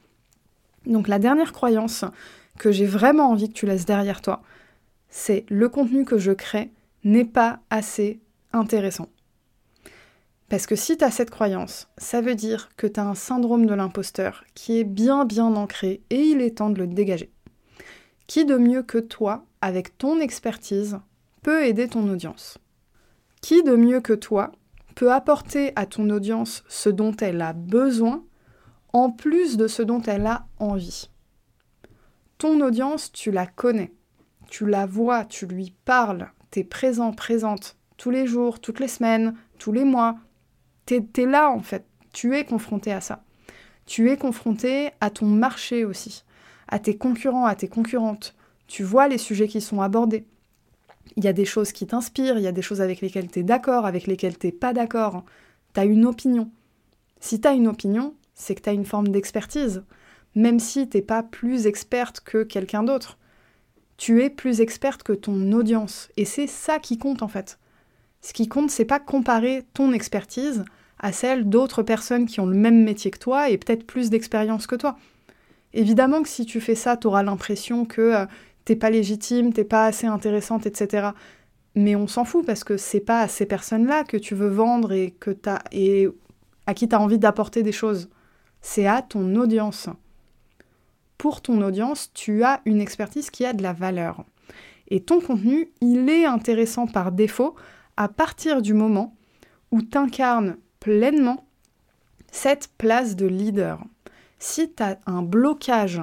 Donc 0.85 1.07
la 1.07 1.17
dernière 1.17 1.53
croyance 1.53 2.05
que 2.59 2.71
j'ai 2.71 2.85
vraiment 2.85 3.31
envie 3.31 3.49
que 3.49 3.53
tu 3.53 3.65
laisses 3.65 3.85
derrière 3.85 4.21
toi, 4.21 4.41
c'est 5.09 5.45
le 5.49 5.69
contenu 5.69 6.05
que 6.05 6.17
je 6.17 6.31
crée 6.31 6.71
n'est 7.03 7.25
pas 7.25 7.59
assez 7.69 8.19
intéressant. 8.53 9.07
Parce 10.49 10.65
que 10.65 10.75
si 10.75 10.97
tu 10.97 11.03
as 11.03 11.11
cette 11.11 11.29
croyance, 11.29 11.89
ça 11.97 12.21
veut 12.21 12.35
dire 12.35 12.69
que 12.77 12.87
tu 12.87 12.99
as 12.99 13.05
un 13.05 13.15
syndrome 13.15 13.65
de 13.65 13.73
l'imposteur 13.73 14.45
qui 14.55 14.79
est 14.79 14.85
bien 14.85 15.25
bien 15.25 15.55
ancré 15.55 16.01
et 16.09 16.21
il 16.21 16.41
est 16.41 16.57
temps 16.57 16.69
de 16.69 16.79
le 16.79 16.87
dégager. 16.87 17.31
Qui 18.27 18.45
de 18.45 18.57
mieux 18.57 18.83
que 18.83 18.97
toi, 18.97 19.45
avec 19.61 19.97
ton 19.97 20.19
expertise, 20.19 20.99
peut 21.43 21.65
aider 21.65 21.87
ton 21.87 22.07
audience? 22.09 22.57
Qui 23.41 23.63
de 23.63 23.75
mieux 23.75 23.99
que 23.99 24.13
toi 24.13 24.51
peux 24.95 25.11
apporter 25.11 25.73
à 25.75 25.85
ton 25.85 26.09
audience 26.09 26.63
ce 26.67 26.89
dont 26.89 27.15
elle 27.21 27.41
a 27.41 27.53
besoin 27.53 28.23
en 28.93 29.11
plus 29.11 29.57
de 29.57 29.67
ce 29.67 29.81
dont 29.81 30.01
elle 30.01 30.27
a 30.27 30.47
envie? 30.59 31.09
Ton 32.37 32.61
audience, 32.61 33.11
tu 33.11 33.31
la 33.31 33.47
connais, 33.47 33.93
tu 34.49 34.65
la 34.65 34.85
vois, 34.85 35.25
tu 35.25 35.45
lui 35.45 35.73
parles, 35.85 36.31
tu 36.51 36.59
es 36.59 36.63
présent, 36.63 37.11
présente 37.11 37.77
tous 37.97 38.11
les 38.11 38.27
jours, 38.27 38.59
toutes 38.59 38.79
les 38.79 38.87
semaines, 38.87 39.35
tous 39.57 39.71
les 39.71 39.83
mois. 39.83 40.15
Tu 40.87 40.95
es, 40.95 41.25
là 41.25 41.51
en 41.51 41.59
fait, 41.59 41.85
tu 42.13 42.35
es 42.35 42.45
confronté 42.45 42.93
à 42.93 43.01
ça. 43.01 43.23
Tu 43.85 44.09
es 44.09 44.17
confronté 44.17 44.89
à 45.01 45.09
ton 45.09 45.25
marché 45.25 45.83
aussi, 45.83 46.23
à 46.69 46.79
tes 46.79 46.97
concurrents, 46.97 47.45
à 47.45 47.55
tes 47.55 47.67
concurrentes. 47.67 48.35
Tu 48.67 48.83
vois 48.83 49.09
les 49.09 49.17
sujets 49.17 49.49
qui 49.49 49.59
sont 49.61 49.81
abordés. 49.81 50.25
Il 51.17 51.25
y 51.25 51.27
a 51.27 51.33
des 51.33 51.45
choses 51.45 51.73
qui 51.73 51.87
t'inspirent, 51.87 52.37
il 52.37 52.43
y 52.43 52.47
a 52.47 52.53
des 52.53 52.61
choses 52.61 52.81
avec 52.81 53.01
lesquelles 53.01 53.29
tu 53.29 53.39
es 53.39 53.43
d'accord, 53.43 53.85
avec 53.85 54.07
lesquelles 54.07 54.37
tu 54.37 54.51
pas 54.53 54.73
d'accord. 54.73 55.25
Tu 55.73 55.79
as 55.81 55.85
une 55.85 56.05
opinion. 56.05 56.49
Si 57.19 57.41
tu 57.41 57.47
as 57.47 57.53
une 57.53 57.67
opinion, 57.67 58.13
c'est 58.33 58.55
que 58.55 58.61
tu 58.61 58.69
as 58.69 58.73
une 58.73 58.85
forme 58.85 59.09
d'expertise, 59.09 59.83
même 60.35 60.59
si 60.59 60.87
t'es 60.87 61.01
pas 61.01 61.21
plus 61.21 61.67
experte 61.67 62.21
que 62.21 62.43
quelqu'un 62.43 62.83
d'autre. 62.83 63.17
Tu 63.97 64.23
es 64.23 64.29
plus 64.29 64.61
experte 64.61 65.03
que 65.03 65.13
ton 65.13 65.51
audience, 65.51 66.09
et 66.15 66.23
c'est 66.23 66.47
ça 66.47 66.79
qui 66.79 66.97
compte 66.97 67.23
en 67.23 67.27
fait. 67.27 67.59
Ce 68.21 68.33
qui 68.33 68.47
compte, 68.47 68.69
c'est 68.69 68.85
pas 68.85 68.99
comparer 68.99 69.65
ton 69.73 69.93
expertise 69.93 70.65
à 70.99 71.11
celle 71.11 71.47
d'autres 71.47 71.83
personnes 71.83 72.25
qui 72.25 72.39
ont 72.39 72.45
le 72.45 72.57
même 72.57 72.83
métier 72.83 73.11
que 73.11 73.19
toi 73.19 73.49
et 73.49 73.57
peut-être 73.57 73.85
plus 73.85 74.09
d'expérience 74.09 74.67
que 74.67 74.75
toi. 74.75 74.97
Évidemment 75.73 76.23
que 76.23 76.29
si 76.29 76.45
tu 76.45 76.59
fais 76.59 76.75
ça, 76.75 76.97
tu 76.97 77.07
auras 77.07 77.23
l'impression 77.23 77.85
que 77.85 78.01
euh, 78.01 78.25
t'es 78.65 78.75
pas 78.75 78.89
légitime, 78.89 79.53
t'es 79.53 79.63
pas 79.63 79.85
assez 79.85 80.07
intéressante, 80.07 80.65
etc. 80.65 81.09
Mais 81.75 81.95
on 81.95 82.07
s'en 82.07 82.25
fout 82.25 82.45
parce 82.45 82.63
que 82.63 82.77
c'est 82.77 82.99
pas 82.99 83.21
à 83.21 83.27
ces 83.27 83.45
personnes-là 83.45 84.03
que 84.03 84.17
tu 84.17 84.33
veux 84.33 84.49
vendre 84.49 84.91
et 84.91 85.11
que 85.19 85.29
t'as 85.29 85.59
et 85.71 86.07
à 86.65 86.73
qui 86.73 86.89
tu 86.89 86.95
as 86.95 86.99
envie 86.99 87.19
d'apporter 87.19 87.61
des 87.63 87.71
choses 87.71 88.09
c'est 88.61 88.87
à 88.87 89.01
ton 89.01 89.35
audience. 89.35 89.87
Pour 91.17 91.41
ton 91.41 91.61
audience, 91.61 92.11
tu 92.13 92.43
as 92.43 92.61
une 92.65 92.81
expertise 92.81 93.29
qui 93.29 93.45
a 93.45 93.53
de 93.53 93.63
la 93.63 93.73
valeur. 93.73 94.23
Et 94.89 95.01
ton 95.01 95.19
contenu, 95.19 95.71
il 95.81 96.09
est 96.09 96.25
intéressant 96.25 96.85
par 96.85 97.11
défaut 97.11 97.55
à 97.97 98.07
partir 98.07 98.61
du 98.61 98.73
moment 98.73 99.15
où 99.71 99.81
tu 99.81 99.97
incarnes 99.97 100.57
pleinement 100.79 101.45
cette 102.31 102.69
place 102.77 103.15
de 103.15 103.25
leader. 103.25 103.83
Si 104.39 104.71
tu 104.73 104.83
as 104.83 104.99
un 105.05 105.23
blocage 105.23 106.01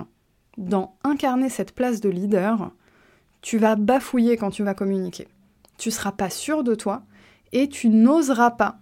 dans 0.58 0.96
incarner 1.04 1.48
cette 1.48 1.72
place 1.72 2.00
de 2.00 2.08
leader, 2.08 2.72
tu 3.40 3.58
vas 3.58 3.76
bafouiller 3.76 4.36
quand 4.36 4.50
tu 4.50 4.64
vas 4.64 4.74
communiquer. 4.74 5.28
Tu 5.78 5.90
seras 5.90 6.12
pas 6.12 6.30
sûr 6.30 6.64
de 6.64 6.74
toi 6.74 7.02
et 7.52 7.68
tu 7.68 7.88
n'oseras 7.88 8.50
pas 8.50 8.78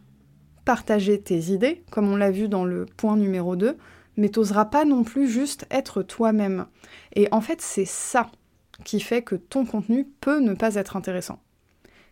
partager 0.64 1.20
tes 1.20 1.52
idées, 1.52 1.84
comme 1.90 2.10
on 2.10 2.16
l'a 2.16 2.30
vu 2.30 2.48
dans 2.48 2.64
le 2.64 2.86
point 2.86 3.16
numéro 3.16 3.56
2, 3.56 3.76
mais 4.16 4.28
t'oseras 4.28 4.66
pas 4.66 4.84
non 4.84 5.02
plus 5.02 5.28
juste 5.28 5.66
être 5.70 6.02
toi-même. 6.02 6.66
Et 7.14 7.28
en 7.32 7.40
fait, 7.40 7.60
c'est 7.60 7.84
ça 7.84 8.30
qui 8.84 9.00
fait 9.00 9.22
que 9.22 9.34
ton 9.34 9.64
contenu 9.64 10.04
peut 10.20 10.40
ne 10.40 10.54
pas 10.54 10.76
être 10.76 10.96
intéressant. 10.96 11.40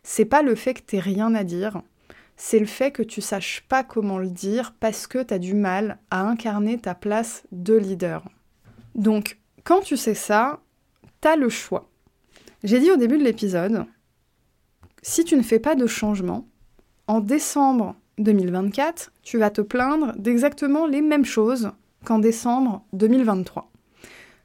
C'est 0.02 0.24
pas 0.24 0.42
le 0.42 0.54
fait 0.54 0.74
que 0.74 0.80
t'aies 0.80 1.00
rien 1.00 1.34
à 1.34 1.44
dire, 1.44 1.82
c'est 2.36 2.58
le 2.58 2.66
fait 2.66 2.90
que 2.90 3.02
tu 3.02 3.20
saches 3.20 3.64
pas 3.68 3.84
comment 3.84 4.18
le 4.18 4.30
dire 4.30 4.74
parce 4.80 5.06
que 5.06 5.22
tu 5.22 5.34
as 5.34 5.38
du 5.38 5.54
mal 5.54 5.98
à 6.10 6.22
incarner 6.22 6.78
ta 6.78 6.94
place 6.94 7.42
de 7.52 7.74
leader. 7.74 8.24
Donc, 8.94 9.38
quand 9.62 9.80
tu 9.80 9.96
sais 9.96 10.14
ça, 10.14 10.60
t'as 11.20 11.36
le 11.36 11.50
choix. 11.50 11.90
J'ai 12.64 12.80
dit 12.80 12.90
au 12.90 12.96
début 12.96 13.18
de 13.18 13.24
l'épisode, 13.24 13.84
si 15.02 15.24
tu 15.24 15.36
ne 15.36 15.42
fais 15.42 15.58
pas 15.58 15.74
de 15.74 15.86
changement, 15.86 16.48
en 17.06 17.20
décembre 17.20 17.94
2024, 18.18 19.12
tu 19.22 19.38
vas 19.38 19.50
te 19.50 19.60
plaindre 19.60 20.14
d'exactement 20.16 20.86
les 20.86 21.00
mêmes 21.00 21.24
choses 21.24 21.72
qu'en 22.04 22.18
décembre 22.18 22.84
2023. 22.92 23.70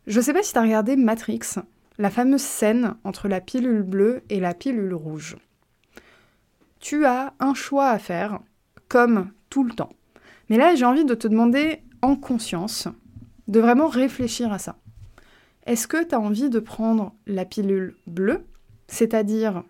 Je 0.08 0.22
sais 0.22 0.34
pas 0.34 0.44
si 0.44 0.54
tu 0.54 0.60
as 0.60 0.64
regardé 0.64 0.96
Matrix, 0.96 1.40
la 1.98 2.10
fameuse 2.10 2.42
scène 2.42 2.96
entre 3.04 3.28
la 3.28 3.42
pilule 3.42 3.84
bleue 3.84 4.24
et 4.30 4.40
la 4.40 4.54
pilule 4.54 4.94
rouge. 4.94 5.38
Tu 6.80 7.06
as 7.06 7.34
un 7.40 7.54
choix 7.54 7.88
à 7.88 8.00
faire, 8.00 8.40
comme 8.88 9.32
tout 9.50 9.64
le 9.64 9.74
temps. 9.74 9.94
Mais 10.50 10.58
là, 10.58 10.76
j'ai 10.76 10.86
envie 10.86 11.06
de 11.06 11.16
te 11.16 11.28
demander 11.28 11.82
en 12.02 12.16
conscience 12.16 12.88
de 13.48 13.60
vraiment 13.60 13.88
réfléchir 13.88 14.52
à 14.52 14.60
ça. 14.60 14.78
Est-ce 15.66 15.88
que 15.88 16.04
tu 16.04 16.14
as 16.14 16.20
envie 16.20 16.50
de 16.50 16.60
prendre 16.60 17.14
la 17.26 17.46
pilule 17.46 17.96
bleue, 18.06 18.44
c'est-à-dire 18.88 19.64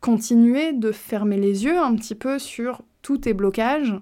continuer 0.00 0.72
de 0.72 0.92
fermer 0.92 1.36
les 1.36 1.64
yeux 1.64 1.78
un 1.78 1.94
petit 1.96 2.14
peu 2.14 2.38
sur 2.38 2.82
tous 3.02 3.18
tes 3.18 3.34
blocages 3.34 3.94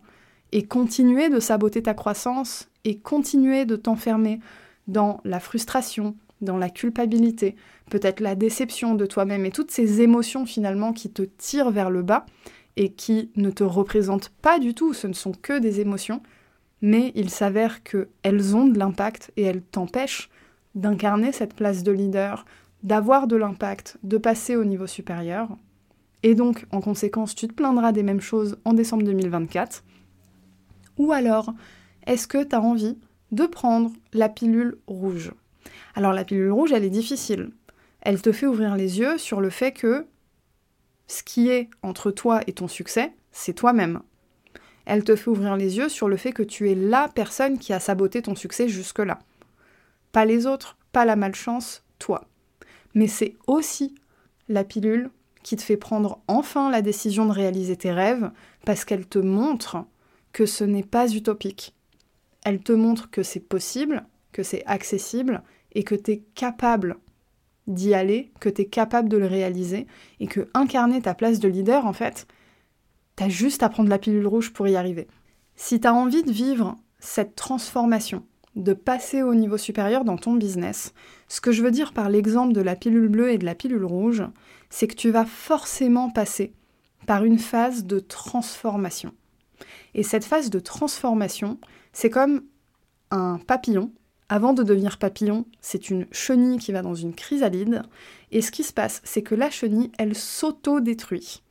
et 0.52 0.66
continuer 0.66 1.28
de 1.28 1.40
saboter 1.40 1.82
ta 1.82 1.94
croissance 1.94 2.68
et 2.84 2.98
continuer 2.98 3.64
de 3.64 3.76
t'enfermer 3.76 4.40
dans 4.86 5.20
la 5.24 5.40
frustration, 5.40 6.16
dans 6.40 6.56
la 6.56 6.70
culpabilité, 6.70 7.56
peut-être 7.90 8.20
la 8.20 8.34
déception 8.34 8.94
de 8.94 9.06
toi-même 9.06 9.44
et 9.44 9.50
toutes 9.50 9.70
ces 9.70 10.00
émotions 10.00 10.46
finalement 10.46 10.92
qui 10.92 11.10
te 11.10 11.22
tirent 11.22 11.70
vers 11.70 11.90
le 11.90 12.02
bas 12.02 12.26
et 12.76 12.92
qui 12.92 13.30
ne 13.36 13.50
te 13.50 13.64
représentent 13.64 14.30
pas 14.40 14.58
du 14.58 14.74
tout, 14.74 14.94
ce 14.94 15.06
ne 15.06 15.12
sont 15.12 15.32
que 15.32 15.58
des 15.58 15.80
émotions, 15.80 16.22
mais 16.80 17.12
il 17.14 17.30
s'avère 17.30 17.82
qu'elles 17.82 18.56
ont 18.56 18.66
de 18.66 18.78
l'impact 18.78 19.32
et 19.36 19.42
elles 19.42 19.62
t'empêchent 19.62 20.30
d'incarner 20.74 21.32
cette 21.32 21.54
place 21.54 21.82
de 21.82 21.90
leader, 21.90 22.44
d'avoir 22.84 23.26
de 23.26 23.36
l'impact, 23.36 23.98
de 24.04 24.16
passer 24.16 24.54
au 24.54 24.64
niveau 24.64 24.86
supérieur. 24.86 25.48
Et 26.22 26.34
donc, 26.34 26.66
en 26.70 26.80
conséquence, 26.80 27.34
tu 27.34 27.48
te 27.48 27.52
plaindras 27.52 27.92
des 27.92 28.02
mêmes 28.02 28.20
choses 28.20 28.58
en 28.64 28.72
décembre 28.72 29.04
2024. 29.04 29.84
Ou 30.98 31.12
alors, 31.12 31.52
est-ce 32.06 32.26
que 32.26 32.42
tu 32.42 32.54
as 32.54 32.60
envie 32.60 32.96
de 33.32 33.44
prendre 33.46 33.90
la 34.12 34.28
pilule 34.28 34.78
rouge? 34.86 35.32
Alors 35.98 36.12
la 36.12 36.24
pilule 36.24 36.52
rouge, 36.52 36.70
elle 36.70 36.84
est 36.84 36.90
difficile. 36.90 37.50
Elle 38.02 38.22
te 38.22 38.30
fait 38.30 38.46
ouvrir 38.46 38.76
les 38.76 39.00
yeux 39.00 39.18
sur 39.18 39.40
le 39.40 39.50
fait 39.50 39.72
que 39.72 40.06
ce 41.08 41.24
qui 41.24 41.48
est 41.48 41.68
entre 41.82 42.12
toi 42.12 42.40
et 42.46 42.52
ton 42.52 42.68
succès, 42.68 43.12
c'est 43.32 43.52
toi-même. 43.52 44.02
Elle 44.86 45.02
te 45.02 45.16
fait 45.16 45.28
ouvrir 45.28 45.56
les 45.56 45.76
yeux 45.76 45.88
sur 45.88 46.08
le 46.08 46.16
fait 46.16 46.30
que 46.30 46.44
tu 46.44 46.70
es 46.70 46.76
la 46.76 47.08
personne 47.08 47.58
qui 47.58 47.72
a 47.72 47.80
saboté 47.80 48.22
ton 48.22 48.36
succès 48.36 48.68
jusque-là. 48.68 49.18
Pas 50.12 50.24
les 50.24 50.46
autres, 50.46 50.76
pas 50.92 51.04
la 51.04 51.16
malchance, 51.16 51.82
toi. 51.98 52.28
Mais 52.94 53.08
c'est 53.08 53.34
aussi 53.48 53.96
la 54.48 54.62
pilule 54.62 55.10
qui 55.42 55.56
te 55.56 55.62
fait 55.62 55.76
prendre 55.76 56.20
enfin 56.28 56.70
la 56.70 56.80
décision 56.80 57.26
de 57.26 57.32
réaliser 57.32 57.74
tes 57.74 57.90
rêves 57.90 58.30
parce 58.64 58.84
qu'elle 58.84 59.08
te 59.08 59.18
montre 59.18 59.84
que 60.32 60.46
ce 60.46 60.62
n'est 60.62 60.84
pas 60.84 61.12
utopique. 61.12 61.74
Elle 62.44 62.60
te 62.60 62.70
montre 62.70 63.10
que 63.10 63.24
c'est 63.24 63.40
possible, 63.40 64.06
que 64.30 64.44
c'est 64.44 64.64
accessible 64.66 65.42
et 65.72 65.84
que 65.84 65.94
tu 65.94 66.12
es 66.12 66.18
capable 66.34 66.96
d'y 67.66 67.94
aller, 67.94 68.32
que 68.40 68.48
tu 68.48 68.62
es 68.62 68.66
capable 68.66 69.08
de 69.08 69.16
le 69.16 69.26
réaliser 69.26 69.86
et 70.20 70.26
que 70.26 70.48
incarner 70.54 71.02
ta 71.02 71.14
place 71.14 71.40
de 71.40 71.48
leader, 71.48 71.86
en 71.86 71.92
fait, 71.92 72.26
t'as 73.16 73.28
juste 73.28 73.62
à 73.62 73.68
prendre 73.68 73.90
la 73.90 73.98
pilule 73.98 74.26
rouge 74.26 74.52
pour 74.52 74.68
y 74.68 74.76
arriver. 74.76 75.06
Si 75.56 75.80
tu 75.80 75.86
as 75.86 75.94
envie 75.94 76.22
de 76.22 76.32
vivre 76.32 76.76
cette 76.98 77.34
transformation, 77.34 78.24
de 78.58 78.72
passer 78.72 79.22
au 79.22 79.34
niveau 79.34 79.56
supérieur 79.56 80.04
dans 80.04 80.16
ton 80.16 80.34
business. 80.34 80.92
Ce 81.28 81.40
que 81.40 81.52
je 81.52 81.62
veux 81.62 81.70
dire 81.70 81.92
par 81.92 82.10
l'exemple 82.10 82.52
de 82.52 82.60
la 82.60 82.76
pilule 82.76 83.08
bleue 83.08 83.30
et 83.30 83.38
de 83.38 83.44
la 83.44 83.54
pilule 83.54 83.84
rouge, 83.84 84.24
c'est 84.68 84.88
que 84.88 84.94
tu 84.94 85.10
vas 85.10 85.24
forcément 85.24 86.10
passer 86.10 86.52
par 87.06 87.24
une 87.24 87.38
phase 87.38 87.84
de 87.84 88.00
transformation. 88.00 89.14
Et 89.94 90.02
cette 90.02 90.24
phase 90.24 90.50
de 90.50 90.58
transformation, 90.58 91.58
c'est 91.92 92.10
comme 92.10 92.42
un 93.10 93.38
papillon. 93.38 93.92
Avant 94.28 94.52
de 94.52 94.62
devenir 94.62 94.98
papillon, 94.98 95.46
c'est 95.60 95.90
une 95.90 96.06
chenille 96.12 96.58
qui 96.58 96.72
va 96.72 96.82
dans 96.82 96.94
une 96.94 97.14
chrysalide. 97.14 97.82
Et 98.30 98.42
ce 98.42 98.50
qui 98.50 98.62
se 98.62 98.72
passe, 98.72 99.00
c'est 99.04 99.22
que 99.22 99.34
la 99.34 99.50
chenille, 99.50 99.90
elle 99.98 100.14
s'auto-détruit 100.14 101.42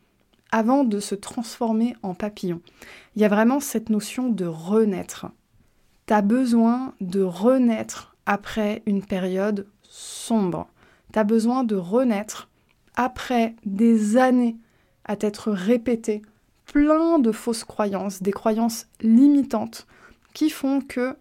avant 0.51 0.83
de 0.83 0.99
se 0.99 1.15
transformer 1.15 1.95
en 2.03 2.13
papillon. 2.13 2.61
Il 3.15 3.21
y 3.21 3.25
a 3.25 3.29
vraiment 3.29 3.59
cette 3.59 3.89
notion 3.89 4.29
de 4.29 4.45
renaître 4.45 5.27
tu 6.07 6.13
as 6.13 6.21
besoin 6.21 6.93
de 7.01 7.21
renaître 7.21 8.15
après 8.25 8.81
une 8.85 9.03
période 9.03 9.67
sombre. 9.83 10.67
Tu 11.11 11.19
as 11.19 11.25
besoin 11.25 11.65
de 11.65 11.75
renaître 11.75 12.49
après 12.95 13.55
des 13.65 14.15
années 14.15 14.55
à 15.03 15.17
t'être 15.17 15.51
répété 15.51 16.21
plein 16.65 17.19
de 17.19 17.31
fausses 17.31 17.65
croyances, 17.65 18.23
des 18.23 18.31
croyances 18.31 18.87
limitantes 19.01 19.85
qui 20.33 20.49
font 20.49 20.79
que 20.81 21.15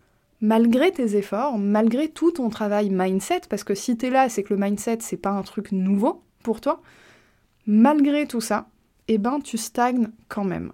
malgré 0.47 0.93
tes 0.93 1.17
efforts, 1.17 1.59
malgré 1.59 2.09
tout 2.09 2.33
ton 2.33 2.49
travail 2.49 2.91
mindset, 2.91 3.43
parce 3.49 3.65
que 3.65 3.75
si 3.75 3.97
tu 3.97 4.07
es 4.07 4.11
là, 4.11 4.29
c'est 4.29 4.43
que 4.43 4.55
le 4.55 4.61
mindset, 4.61 4.99
c'est 5.01 5.17
pas 5.17 5.31
un 5.31 5.43
truc 5.43 5.73
nouveau 5.73 6.23
pour 6.43 6.61
toi, 6.61 6.83
malgré 7.67 8.27
tout 8.27 8.41
ça, 8.41 8.69
eh 9.09 9.19
ben 9.19 9.41
tu 9.41 9.59
stagnes 9.59 10.09
quand 10.29 10.45
même 10.45 10.73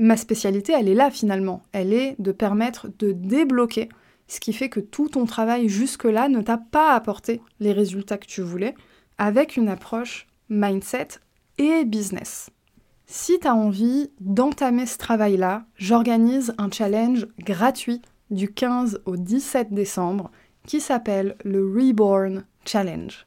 ma 0.00 0.16
spécialité, 0.16 0.72
elle 0.72 0.88
est 0.88 0.94
là 0.94 1.10
finalement. 1.10 1.62
Elle 1.72 1.92
est 1.92 2.16
de 2.18 2.32
permettre 2.32 2.88
de 2.98 3.12
débloquer 3.12 3.90
ce 4.26 4.40
qui 4.40 4.52
fait 4.52 4.70
que 4.70 4.80
tout 4.80 5.10
ton 5.10 5.26
travail 5.26 5.68
jusque-là 5.68 6.28
ne 6.28 6.40
t'a 6.40 6.56
pas 6.56 6.94
apporté 6.94 7.42
les 7.60 7.72
résultats 7.72 8.16
que 8.16 8.26
tu 8.26 8.40
voulais 8.40 8.74
avec 9.18 9.56
une 9.56 9.68
approche 9.68 10.26
mindset 10.48 11.08
et 11.58 11.84
business. 11.84 12.50
Si 13.06 13.38
tu 13.38 13.46
as 13.46 13.54
envie 13.54 14.10
d'entamer 14.20 14.86
ce 14.86 14.96
travail-là, 14.96 15.66
j'organise 15.76 16.54
un 16.58 16.70
challenge 16.70 17.26
gratuit 17.38 18.00
du 18.30 18.52
15 18.52 19.02
au 19.04 19.16
17 19.16 19.72
décembre 19.72 20.30
qui 20.66 20.80
s'appelle 20.80 21.36
le 21.44 21.64
Reborn 21.66 22.44
Challenge. 22.64 23.26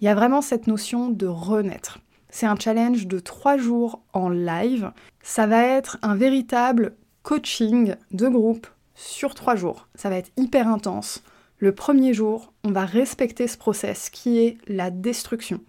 Il 0.00 0.04
y 0.04 0.08
a 0.08 0.14
vraiment 0.14 0.42
cette 0.42 0.66
notion 0.66 1.08
de 1.08 1.26
renaître. 1.26 1.98
C'est 2.30 2.46
un 2.46 2.56
challenge 2.56 3.06
de 3.06 3.18
trois 3.20 3.56
jours 3.56 4.02
en 4.12 4.28
live. 4.28 4.92
Ça 5.22 5.46
va 5.46 5.62
être 5.62 5.98
un 6.02 6.16
véritable 6.16 6.96
coaching 7.22 7.94
de 8.10 8.28
groupe 8.28 8.66
sur 8.94 9.34
trois 9.34 9.56
jours. 9.56 9.88
Ça 9.94 10.10
va 10.10 10.16
être 10.16 10.32
hyper 10.36 10.68
intense. 10.68 11.22
Le 11.58 11.72
premier 11.72 12.12
jour, 12.12 12.52
on 12.64 12.72
va 12.72 12.84
respecter 12.84 13.46
ce 13.46 13.56
process 13.56 14.10
qui 14.10 14.38
est 14.38 14.58
la 14.66 14.90
destruction. 14.90 15.60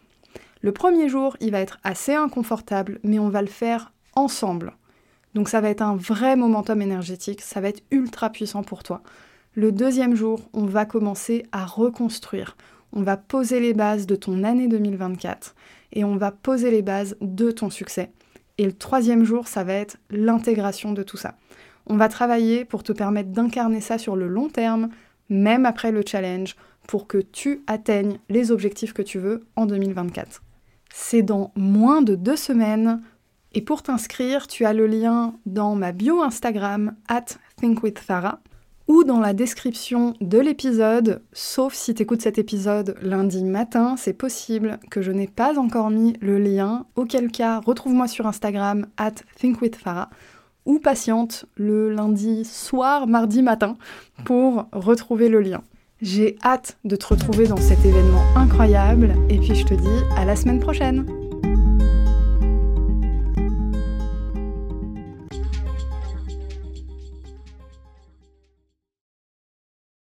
Le 0.62 0.72
premier 0.72 1.08
jour, 1.08 1.38
il 1.40 1.52
va 1.52 1.62
être 1.62 1.80
assez 1.84 2.16
inconfortable, 2.16 3.00
mais 3.04 3.20
on 3.20 3.30
va 3.30 3.42
le 3.42 3.48
faire 3.48 3.94
ensemble. 4.16 4.74
Donc 5.36 5.50
ça 5.50 5.62
va 5.62 5.70
être 5.70 5.82
un 5.82 5.98
vrai 5.98 6.38
momentum 6.38 6.82
énergétique, 6.82 7.42
ça 7.42 7.60
va 7.60 7.68
être 7.68 7.84
ultra 7.92 8.30
puissant 8.30 8.64
pour 8.64 8.84
toi. 8.84 9.04
Le 9.54 9.74
deuxième 9.74 10.16
jour, 10.16 10.40
on 10.54 10.66
va 10.66 10.86
commencer 10.86 11.46
à 11.52 11.66
reconstruire. 11.66 12.56
On 12.94 13.04
va 13.04 13.18
poser 13.18 13.60
les 13.60 13.74
bases 13.74 14.08
de 14.08 14.16
ton 14.16 14.44
année 14.46 14.70
2024 14.70 15.54
et 15.92 16.06
on 16.06 16.16
va 16.16 16.32
poser 16.32 16.72
les 16.72 16.82
bases 16.82 17.18
de 17.20 17.52
ton 17.52 17.70
succès. 17.70 18.12
Et 18.58 18.66
le 18.66 18.72
troisième 18.72 19.26
jour, 19.26 19.50
ça 19.50 19.66
va 19.66 19.74
être 19.74 19.98
l'intégration 20.10 20.94
de 20.94 21.04
tout 21.04 21.18
ça. 21.18 21.36
On 21.86 21.98
va 21.98 22.08
travailler 22.08 22.64
pour 22.64 22.84
te 22.84 22.94
permettre 22.94 23.30
d'incarner 23.30 23.82
ça 23.82 23.98
sur 23.98 24.16
le 24.16 24.28
long 24.28 24.48
terme, 24.48 24.90
même 25.30 25.66
après 25.66 25.92
le 25.92 26.04
challenge, 26.06 26.56
pour 26.88 27.08
que 27.08 27.18
tu 27.18 27.62
atteignes 27.68 28.20
les 28.30 28.52
objectifs 28.52 28.94
que 28.94 29.02
tu 29.02 29.20
veux 29.20 29.46
en 29.58 29.66
2024. 29.66 30.42
C'est 30.94 31.24
dans 31.24 31.52
moins 31.58 32.02
de 32.02 32.16
deux 32.16 32.38
semaines. 32.38 33.02
Et 33.56 33.62
pour 33.62 33.82
t'inscrire, 33.82 34.48
tu 34.48 34.66
as 34.66 34.74
le 34.74 34.86
lien 34.86 35.34
dans 35.46 35.76
ma 35.76 35.94
bio 35.94 36.22
Instagram, 36.22 36.94
at 37.08 37.26
thinkwithfarah, 37.56 38.42
ou 38.90 39.06
dans 39.06 39.22
la 39.22 39.34
description 39.34 40.14
de 40.20 40.38
l'épisode, 40.38 41.24
sauf 41.32 41.74
si 41.74 41.96
tu 41.96 42.04
écoutes 42.04 42.22
cet 42.22 42.38
épisode 42.38 42.98
lundi 43.02 43.46
matin, 43.46 43.96
c'est 43.98 44.14
possible 44.14 44.78
que 44.92 45.02
je 45.02 45.12
n'ai 45.12 45.28
pas 45.28 45.58
encore 45.58 45.90
mis 45.90 46.18
le 46.20 46.38
lien, 46.38 46.86
auquel 46.98 47.32
cas 47.32 47.62
retrouve-moi 47.62 48.10
sur 48.10 48.28
Instagram, 48.28 48.88
at 48.98 49.16
thinkwithfarah, 49.40 50.10
ou 50.66 50.80
patiente 50.80 51.46
le 51.56 51.90
lundi 51.90 52.44
soir, 52.44 53.08
mardi 53.08 53.42
matin, 53.42 53.78
pour 54.26 54.68
retrouver 54.74 55.30
le 55.30 55.40
lien. 55.40 55.62
J'ai 56.02 56.38
hâte 56.44 56.78
de 56.84 56.98
te 56.98 57.08
retrouver 57.08 57.48
dans 57.48 57.56
cet 57.56 57.86
événement 57.86 58.24
incroyable 58.36 59.16
et 59.30 59.38
puis 59.38 59.56
je 59.56 59.66
te 59.66 59.74
dis 59.74 60.04
à 60.18 60.26
la 60.26 60.36
semaine 60.36 60.60
prochaine 60.60 61.06